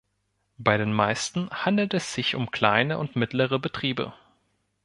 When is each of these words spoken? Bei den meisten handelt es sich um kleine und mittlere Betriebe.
Bei 0.57 0.77
den 0.77 0.93
meisten 0.93 1.51
handelt 1.51 1.93
es 1.93 2.15
sich 2.15 2.33
um 2.33 2.49
kleine 2.49 2.97
und 2.97 3.15
mittlere 3.15 3.59
Betriebe. 3.59 4.15